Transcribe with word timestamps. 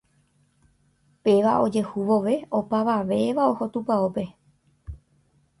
Péva 1.27 1.51
ojehu 1.65 1.99
vove 2.09 2.35
opavavéva 2.59 3.43
oho 3.51 3.65
tupãópe 3.73 4.25